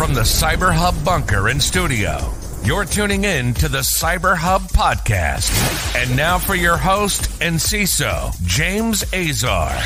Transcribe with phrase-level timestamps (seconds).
[0.00, 2.32] From the Cyber Hub bunker and studio,
[2.64, 5.94] you're tuning in to the Cyber Hub podcast.
[5.94, 9.76] And now for your host and CISO, James Azar.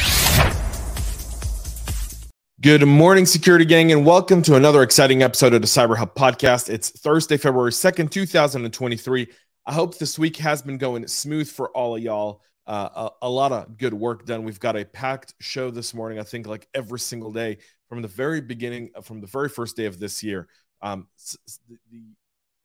[2.61, 6.71] Good morning, security gang, and welcome to another exciting episode of the Cyber Hub podcast.
[6.71, 9.27] It's Thursday, February 2nd, 2023.
[9.67, 12.41] I hope this week has been going smooth for all of y'all.
[12.69, 14.45] Uh, a, a, lot of good work done.
[14.45, 16.21] We've got a packed show this morning.
[16.21, 17.59] I think like every single day
[17.95, 20.49] from the very beginning, uh, from the very first day of this year.
[20.83, 21.07] Um,
[21.91, 22.03] the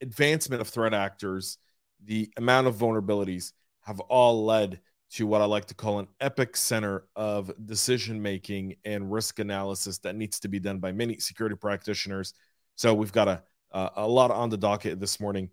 [0.00, 1.58] advancement of threat actors,
[2.04, 4.80] the amount of vulnerabilities have all led
[5.12, 9.98] to what I like to call an epic center of decision making and risk analysis
[9.98, 12.34] that needs to be done by many security practitioners.
[12.74, 15.48] So we've got a a lot on the docket this morning.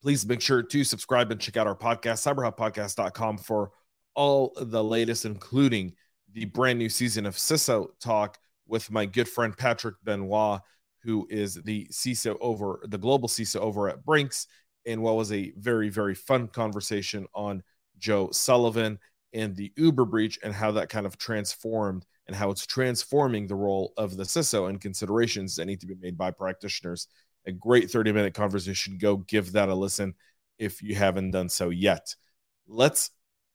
[0.00, 3.72] Please make sure to subscribe and check out our podcast, cyberhubpodcast.com, for
[4.14, 5.92] all the latest, including
[6.32, 10.60] the brand new season of CISO Talk with my good friend Patrick Benoit,
[11.02, 14.46] who is the CISO over the global CISO over at Brinks,
[14.86, 17.62] and what was a very, very fun conversation on
[17.98, 18.98] Joe Sullivan
[19.32, 23.54] and the Uber breach and how that kind of transformed and how it's transforming the
[23.54, 27.08] role of the CISO and considerations that need to be made by practitioners
[27.46, 28.98] a great 30 minute conversation.
[28.98, 30.14] Go give that a listen
[30.58, 32.14] if you haven't done so yet.
[32.66, 33.10] Let's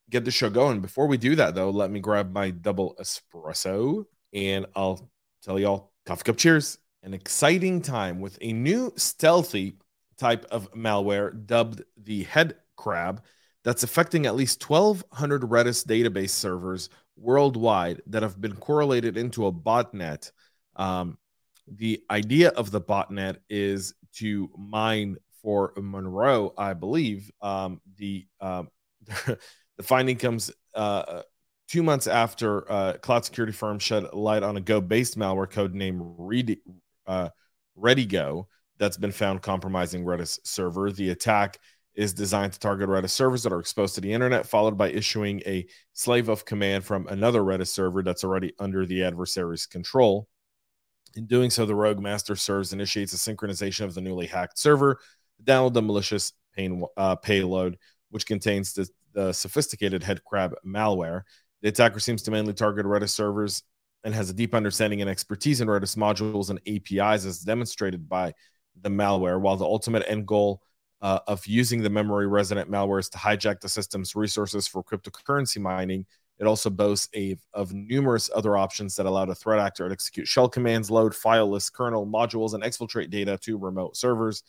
[0.08, 0.80] get the show going.
[0.80, 5.10] Before we do that, though, let me grab my double espresso and I'll
[5.42, 6.78] tell y'all coffee cup cheers.
[7.02, 9.76] An exciting time with a new stealthy
[10.18, 13.22] type of malware dubbed the head crab
[13.64, 19.52] that's affecting at least 1,200 Redis database servers worldwide that have been correlated into a
[19.52, 20.30] botnet.
[20.76, 21.18] Um,
[21.66, 27.30] the idea of the botnet is to mine for Monero, I believe.
[27.40, 28.68] Um, the um,
[29.26, 31.22] the finding comes uh,
[31.72, 36.02] two months after uh, cloud security firm shed light on a Go-based malware code named
[36.18, 36.60] Ready,
[37.06, 37.30] uh,
[37.80, 38.44] Redigo
[38.78, 40.92] that's been found compromising Redis server.
[40.92, 41.58] The attack
[41.94, 45.40] is designed to target Redis servers that are exposed to the internet, followed by issuing
[45.46, 45.66] a
[45.96, 50.28] SLAVEOF command from another Redis server that's already under the adversary's control.
[51.16, 55.00] In doing so, the rogue master serves initiates a synchronization of the newly hacked server
[55.38, 57.78] to download the malicious pain, uh, payload,
[58.10, 61.22] which contains the, the sophisticated headcrab malware.
[61.62, 63.62] The attacker seems to mainly target Redis servers
[64.04, 68.34] and has a deep understanding and expertise in Redis modules and APIs, as demonstrated by
[68.80, 69.40] the malware.
[69.40, 70.60] While the ultimate end goal
[71.00, 75.60] uh, of using the memory resident malware is to hijack the system's resources for cryptocurrency
[75.60, 76.04] mining,
[76.38, 80.26] it also boasts a, of numerous other options that allow the threat actor to execute
[80.26, 84.42] shell commands, load fileless kernel modules, and exfiltrate data to remote servers.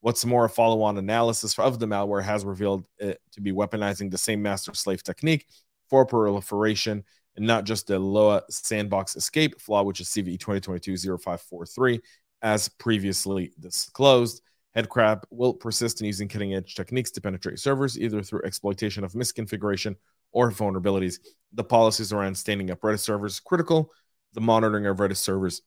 [0.00, 4.10] What's more, a follow on analysis of the malware has revealed it to be weaponizing
[4.10, 5.46] the same master slave technique
[5.88, 7.04] for proliferation
[7.36, 12.00] and not just the Lua sandbox escape flaw, which is CVE 2022 0543,
[12.42, 14.42] as previously disclosed.
[14.76, 19.12] Headcrab will persist in using cutting edge techniques to penetrate servers, either through exploitation of
[19.12, 19.96] misconfiguration
[20.32, 21.18] or vulnerabilities.
[21.54, 23.90] The policies around standing up Redis servers critical.
[24.34, 25.62] The monitoring of Redis servers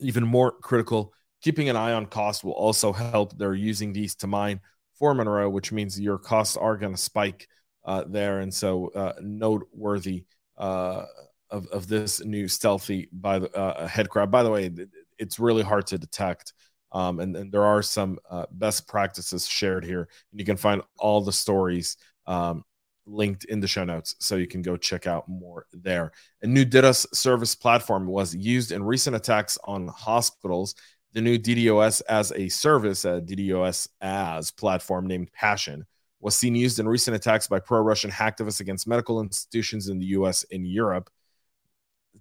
[0.00, 1.14] even more critical.
[1.40, 3.36] Keeping an eye on cost will also help.
[3.38, 4.60] They're using these to mine
[4.98, 7.48] for Monero, which means your costs are going to spike
[7.88, 10.26] uh, there, and so uh, noteworthy
[10.58, 11.04] uh,
[11.50, 14.30] of of this new stealthy by the uh, headcrab.
[14.30, 14.70] By the way,
[15.18, 16.52] it's really hard to detect.
[16.92, 20.08] Um, and, and, there are some uh, best practices shared here.
[20.30, 22.64] And you can find all the stories um,
[23.04, 26.12] linked in the show notes so you can go check out more there.
[26.42, 30.74] A new DDoS service platform was used in recent attacks on hospitals.
[31.12, 35.84] The new DDoS as a service, a DDoS as platform named Passion,
[36.20, 40.06] was seen used in recent attacks by pro Russian hacktivists against medical institutions in the
[40.06, 41.10] US and Europe.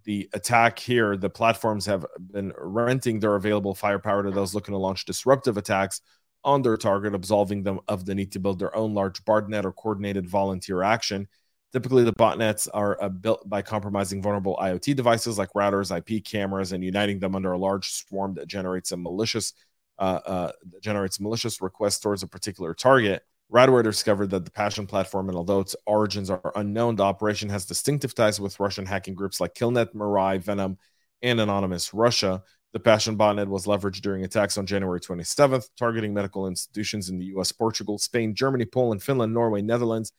[0.04, 4.78] The attack here, the platforms have been renting their available firepower to those looking to
[4.78, 6.02] launch disruptive attacks
[6.44, 9.74] on their target, absolving them of the need to build their own large botnet or
[9.74, 11.28] coordinated volunteer action.
[11.74, 16.72] Typically, the botnets are uh, built by compromising vulnerable IoT devices like routers, IP cameras,
[16.72, 19.54] and uniting them under a large swarm that generates a malicious
[20.00, 20.52] uh, uh,
[20.82, 23.24] generates malicious requests towards a particular target.
[23.52, 27.66] Radware discovered that the Passion platform, and although its origins are unknown, the operation has
[27.66, 30.78] distinctive ties with Russian hacking groups like Killnet, Mirai, Venom,
[31.22, 32.44] and Anonymous Russia.
[32.74, 37.26] The Passion botnet was leveraged during attacks on January 27th, targeting medical institutions in the
[37.38, 40.12] US, Portugal, Spain, Germany, Poland, Finland, Norway, Netherlands,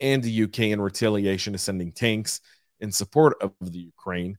[0.00, 2.40] and the UK in retaliation to sending tanks
[2.80, 4.38] in support of the Ukraine.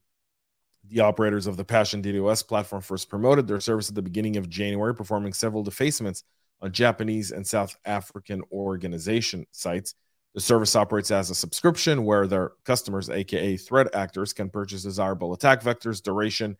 [0.86, 4.50] The operators of the Passion DDoS platform first promoted their service at the beginning of
[4.50, 6.24] January, performing several defacements
[6.64, 9.94] on Japanese and South African organization sites.
[10.34, 15.34] The service operates as a subscription where their customers, aka threat actors, can purchase desirable
[15.34, 16.56] attack vectors, duration,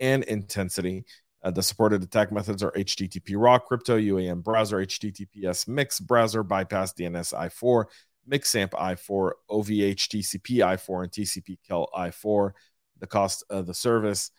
[0.00, 1.04] and intensity.
[1.44, 6.94] Uh, the supported attack methods are HTTP raw, crypto, UAM browser, HTTPS mix browser, bypass
[6.94, 7.84] DNS I4,
[8.28, 12.52] mixamp I4, OVH TCP I4, and TCP kel I4.
[13.00, 14.30] The cost of the service,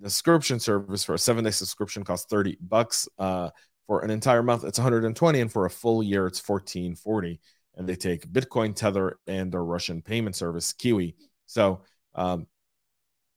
[0.00, 3.08] the subscription service for a seven day subscription costs 30 bucks.
[3.18, 3.50] Uh,
[3.86, 7.40] for an entire month, it's 120, and for a full year, it's 1440.
[7.76, 11.14] And they take Bitcoin, Tether, and their Russian payment service, Qiwi.
[11.46, 11.82] So
[12.14, 12.46] um,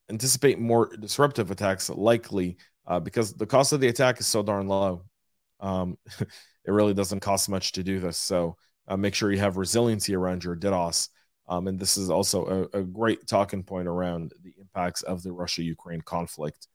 [0.10, 2.58] anticipate more disruptive attacks likely
[2.88, 5.04] uh, because the cost of the attack is so darn low.
[5.60, 8.18] Um, it really doesn't cost much to do this.
[8.18, 8.58] So
[8.88, 11.10] uh, make sure you have resiliency around your DDoS.
[11.48, 15.32] Um, and this is also a, a, great talking point around the impacts of the
[15.32, 16.68] Russia Ukraine conflict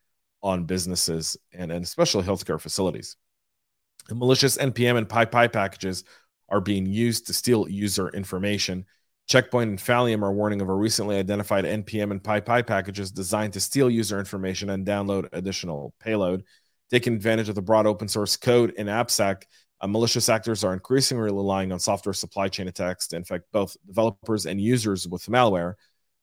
[0.42, 3.16] on businesses and, and especially healthcare facilities.
[4.10, 6.04] Malicious NPM and PyPI packages
[6.48, 8.84] are being used to steal user information.
[9.28, 13.60] Checkpoint and Phylum are warning of a recently identified NPM and PyPI packages designed to
[13.60, 16.42] steal user information and download additional payload.
[16.90, 19.42] Taking advantage of the broad open source code in AppSec,
[19.80, 24.46] uh, malicious actors are increasingly relying on software supply chain attacks to infect both developers
[24.46, 25.74] and users with malware.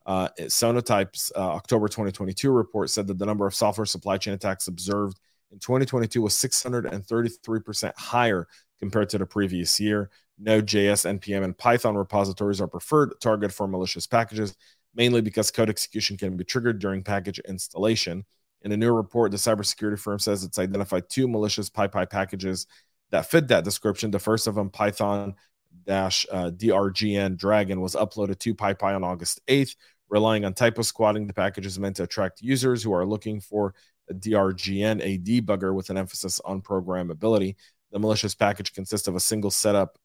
[0.05, 4.67] Uh, Sonatype's uh, October 2022 report said that the number of software supply chain attacks
[4.67, 5.19] observed
[5.51, 8.47] in 2022 was 633% higher
[8.79, 10.09] compared to the previous year.
[10.39, 14.55] Node.js, NPM, and Python repositories are preferred target for malicious packages,
[14.93, 18.23] mainly because code execution can be triggered during package installation.
[18.61, 22.67] In a new report, the cybersecurity firm says it's identified two malicious PyPI packages
[23.11, 24.11] that fit that description.
[24.11, 25.35] The first of them, Python
[25.85, 29.75] dash uh, DRGN Dragon, was uploaded to PyPI on August 8th,
[30.09, 31.27] relying on typo squatting.
[31.27, 33.73] The package is meant to attract users who are looking for
[34.09, 37.55] a DRGN, a debugger with an emphasis on programmability.
[37.91, 39.97] The malicious package consists of a single setup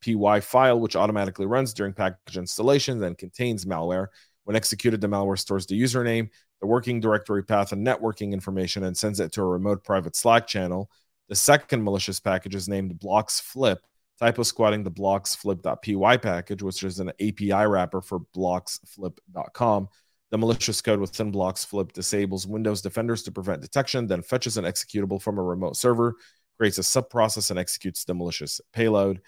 [0.00, 4.08] .py file, which automatically runs during package installation, then contains malware.
[4.44, 6.28] When executed, the malware stores the username,
[6.60, 10.46] the working directory path, and networking information and sends it to a remote private Slack
[10.46, 10.90] channel.
[11.28, 13.78] The second malicious package is named Bloxflip,
[14.18, 19.88] typo squatting the bloxflip.py package, which is an API wrapper for bloxflip.com.
[20.30, 25.20] The malicious code within bloxflip disables Windows defenders to prevent detection, then fetches an executable
[25.20, 26.16] from a remote server,
[26.56, 29.20] creates a subprocess, and executes the malicious payload.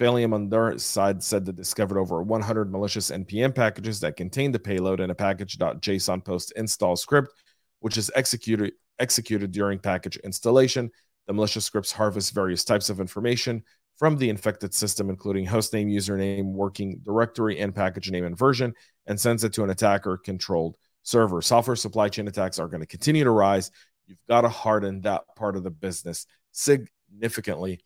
[0.00, 4.58] Phylum on their side said they discovered over 100 malicious NPM packages that contain the
[4.58, 7.32] payload in a package.json post install script,
[7.80, 10.90] which is executed executed during package installation.
[11.26, 13.62] The malicious scripts harvest various types of information
[14.02, 18.74] from the infected system, including hostname, username, working directory, and package name and version,
[19.06, 21.40] and sends it to an attacker controlled server.
[21.40, 23.70] Software supply chain attacks are going to continue to rise.
[24.08, 27.78] You've got to harden that part of the business significantly.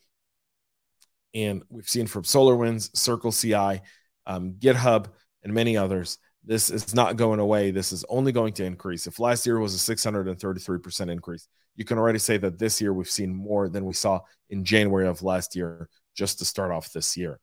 [1.35, 3.83] And we've seen from SolarWinds, Circle CI,
[4.27, 5.09] um, GitHub,
[5.43, 6.17] and many others.
[6.47, 7.73] This is not going away.
[7.73, 9.09] This is only going to increase.
[9.09, 13.11] If last year was a 633% increase, you can already say that this year we've
[13.11, 17.17] seen more than we saw in January of last year, just to start off this
[17.17, 17.41] year.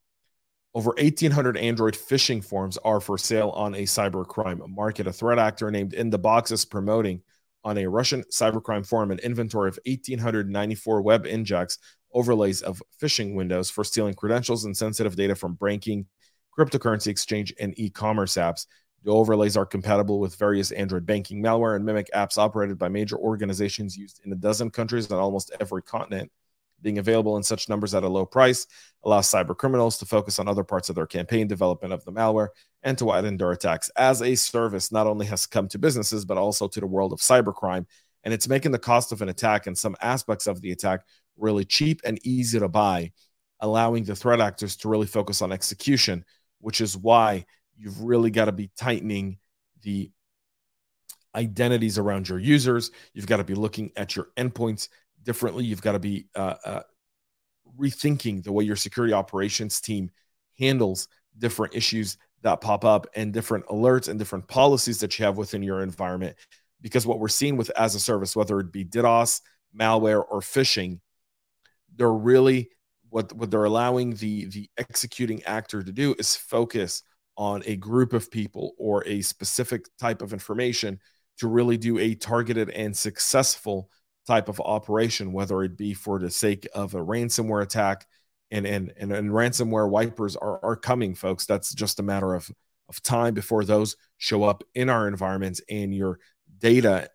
[0.73, 5.05] Over 1,800 Android phishing forms are for sale on a cybercrime market.
[5.05, 7.21] A threat actor named In the Box is promoting
[7.63, 11.77] on a Russian cybercrime forum an inventory of 1,894 web injects
[12.13, 16.05] overlays of phishing windows for stealing credentials and sensitive data from banking,
[16.57, 18.65] cryptocurrency exchange, and e commerce apps.
[19.03, 23.17] The overlays are compatible with various Android banking malware and mimic apps operated by major
[23.17, 26.31] organizations used in a dozen countries on almost every continent.
[26.81, 28.65] Being available in such numbers at a low price
[29.03, 32.49] allows cyber criminals to focus on other parts of their campaign development of the malware
[32.81, 33.89] and to widen their attacks.
[33.97, 37.19] As a service, not only has come to businesses, but also to the world of
[37.19, 37.85] cybercrime.
[38.23, 41.01] And it's making the cost of an attack and some aspects of the attack
[41.37, 43.11] really cheap and easy to buy,
[43.59, 46.23] allowing the threat actors to really focus on execution,
[46.59, 47.45] which is why
[47.77, 49.37] you've really got to be tightening
[49.81, 50.11] the
[51.35, 52.91] identities around your users.
[53.13, 54.89] You've got to be looking at your endpoints
[55.23, 55.65] differently.
[55.65, 56.81] You've got to be uh, uh,
[57.79, 60.11] rethinking the way your security operations team
[60.57, 65.37] handles different issues that pop up and different alerts and different policies that you have
[65.37, 66.35] within your environment.
[66.81, 69.41] Because what we're seeing with as a service, whether it be DDoS,
[69.77, 70.99] malware, or phishing,
[71.95, 72.69] they're really
[73.09, 77.03] what what they're allowing the the executing actor to do is focus
[77.37, 80.99] on a group of people or a specific type of information
[81.37, 83.89] to really do a targeted and successful
[84.27, 88.05] type of operation whether it be for the sake of a ransomware attack
[88.51, 92.49] and and and, and ransomware wipers are are coming folks that's just a matter of
[92.87, 96.19] of time before those show up in our environments and your
[96.59, 97.09] data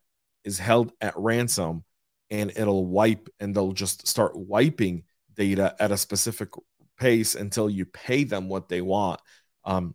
[0.45, 1.85] is held at ransom
[2.31, 6.51] and it'll wipe and they'll just start wiping data at a specific
[6.99, 9.21] pace until you pay them what they want.
[9.65, 9.95] Um,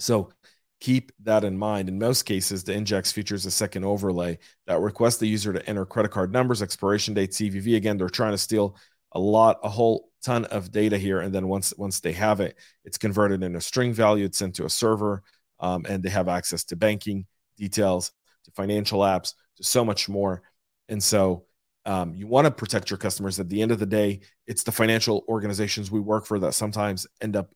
[0.00, 0.32] so
[0.80, 1.88] keep that in mind.
[1.88, 5.84] In most cases, the Injects features a second overlay that requests the user to enter
[5.84, 7.76] credit card numbers, expiration date, CVV.
[7.76, 8.76] Again, they're trying to steal
[9.12, 12.56] a lot, a whole ton of data here, and then once once they have it,
[12.84, 14.24] it's converted into string value.
[14.24, 15.22] It's sent to a server,
[15.58, 17.26] um, and they have access to banking
[17.56, 18.12] details,
[18.44, 20.42] to financial apps, to so much more.
[20.88, 21.44] And so,
[21.84, 23.38] um, you want to protect your customers.
[23.40, 27.06] At the end of the day, it's the financial organizations we work for that sometimes
[27.20, 27.50] end up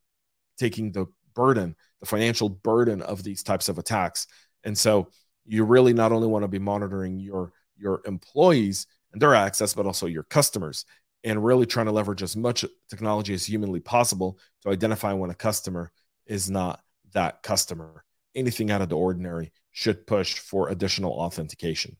[0.58, 4.26] taking the burden, the financial burden of these types of attacks.
[4.64, 5.08] And so,
[5.46, 9.86] you really not only want to be monitoring your your employees and their access, but
[9.86, 10.84] also your customers
[11.24, 15.34] and really trying to leverage as much technology as humanly possible to identify when a
[15.34, 15.90] customer
[16.26, 16.80] is not
[17.12, 18.04] that customer.
[18.34, 21.96] Anything out of the ordinary should push for additional authentication.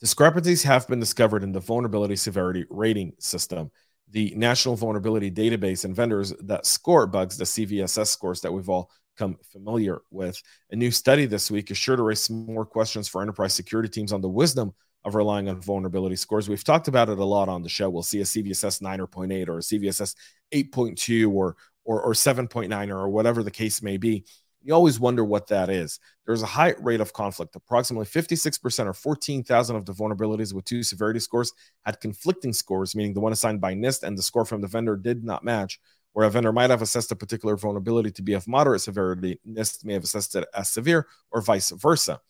[0.00, 3.70] Discrepancies have been discovered in the vulnerability severity rating system,
[4.10, 8.90] the national vulnerability database, and vendors that score bugs, the CVSS scores that we've all
[9.16, 10.40] come familiar with.
[10.70, 13.88] A new study this week is sure to raise some more questions for enterprise security
[13.88, 14.72] teams on the wisdom
[15.04, 16.48] of relying on vulnerability scores.
[16.48, 17.90] We've talked about it a lot on the show.
[17.90, 20.14] We'll see a CVSS 9.8 or a CVSS
[20.52, 24.24] 8.2 or or, or 7.9 or whatever the case may be.
[24.64, 26.00] You always wonder what that is.
[26.24, 27.54] There's a high rate of conflict.
[27.54, 31.52] Approximately 56% or 14,000 of the vulnerabilities with two severity scores
[31.84, 34.96] had conflicting scores, meaning the one assigned by NIST and the score from the vendor
[34.96, 35.78] did not match.
[36.14, 39.84] Where a vendor might have assessed a particular vulnerability to be of moderate severity, NIST
[39.84, 42.20] may have assessed it as severe or vice versa.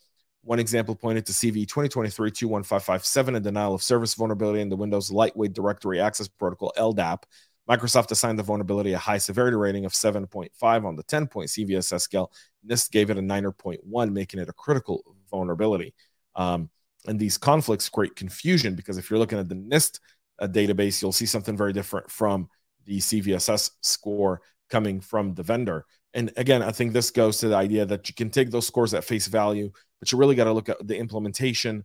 [0.43, 5.53] One example pointed to CV 2023-21557, a denial of service vulnerability in the Windows Lightweight
[5.53, 7.23] Directory Access Protocol, LDAP.
[7.69, 12.03] Microsoft assigned the vulnerability a high severity rating of 7.5 on the 10 point CVSS
[12.03, 12.31] scale.
[12.69, 15.95] NIST gave it a 9.1, making it a critical vulnerability.
[16.37, 16.71] Um,
[17.07, 20.01] and these conflicts create confusion because if you're looking at the NIST
[20.39, 22.49] uh, database, you'll see something very different from
[22.87, 25.87] the CVSS score coming from the vendor.
[26.15, 28.95] And again, I think this goes to the idea that you can take those scores
[28.95, 31.85] at face value, but you really got to look at the implementation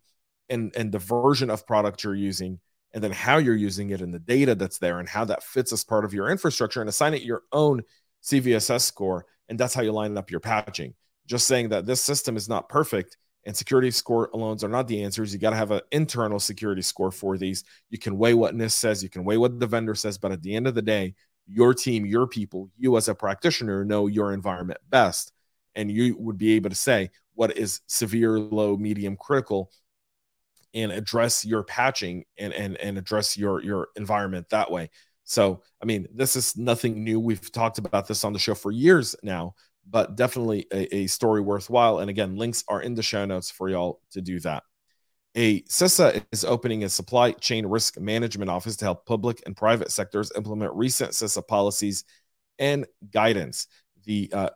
[0.50, 2.60] and, and the version of product you're using,
[2.94, 5.72] and then how you're using it and the data that's there and how that fits
[5.72, 7.82] as part of your infrastructure and assign it your own
[8.24, 9.26] CVSS score.
[9.48, 10.94] And that's how you line up your patching.
[11.26, 15.04] Just saying that this system is not perfect and security score alones are not the
[15.04, 15.34] answers.
[15.34, 17.64] You got to have an internal security score for these.
[17.90, 20.42] You can weigh what NIST says, you can weigh what the vendor says, but at
[20.42, 21.16] the end of the day,
[21.48, 25.32] your team, your people, you as a practitioner know your environment best.
[25.76, 29.72] And you would be able to say what is severe, low, medium, critical,
[30.74, 34.90] and address your patching and and, and address your your environment that way.
[35.24, 37.20] So, I mean, this is nothing new.
[37.20, 39.54] We've talked about this on the show for years now,
[39.88, 42.00] but definitely a, a story worthwhile.
[42.00, 44.64] And again, links are in the show notes for y'all to do that.
[45.36, 49.92] A CISA is opening a supply chain risk management office to help public and private
[49.92, 52.04] sectors implement recent CISA policies
[52.58, 53.68] and guidance.
[54.06, 54.50] The uh,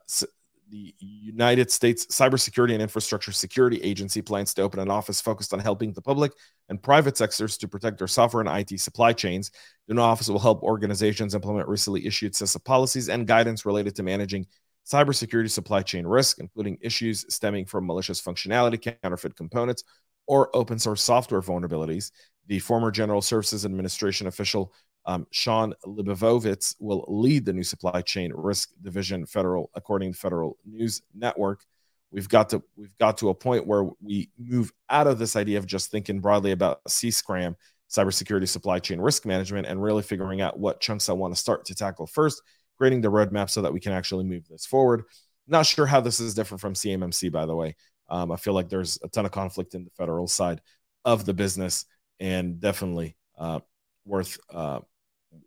[0.74, 5.60] the United States Cybersecurity and Infrastructure Security Agency plans to open an office focused on
[5.60, 6.32] helping the public
[6.68, 9.52] and private sectors to protect their software and IT supply chains.
[9.88, 14.04] The new office will help organizations implement recently issued CISA policies and guidance related to
[14.04, 14.48] managing
[14.92, 19.84] cybersecurity supply chain risk, including issues stemming from malicious functionality, counterfeit components,
[20.26, 22.10] or open source software vulnerabilities.
[22.48, 24.74] The former General Services Administration official
[25.06, 30.58] um, Sean Libovitz will lead the new supply chain risk division federal, according to Federal
[30.66, 31.66] News Network.
[32.12, 35.58] We've got to we've got to a point where we move out of this idea
[35.58, 37.56] of just thinking broadly about CSCRAM,
[37.90, 41.66] cybersecurity supply chain risk management, and really figuring out what chunks I want to start
[41.66, 42.42] to tackle first,
[42.78, 45.04] creating the roadmap so that we can actually move this forward.
[45.48, 47.76] Not sure how this is different from CMMC, by the way.
[48.10, 50.62] Um, I feel like there's a ton of conflict in the federal side
[51.04, 51.86] of the business,
[52.20, 53.60] and definitely uh,
[54.06, 54.80] worth uh,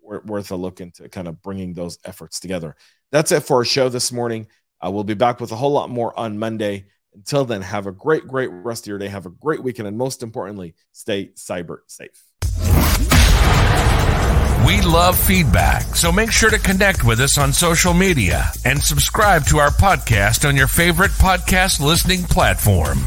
[0.02, 2.76] worth a look into kind of bringing those efforts together.
[3.12, 4.48] That's it for our show this morning.
[4.84, 6.86] Uh, we'll be back with a whole lot more on Monday.
[7.14, 9.08] Until then, have a great, great rest of your day.
[9.08, 12.22] Have a great weekend, and most importantly, stay cyber safe.
[14.66, 19.46] We love feedback, so make sure to connect with us on social media and subscribe
[19.46, 22.98] to our podcast on your favorite podcast listening platform.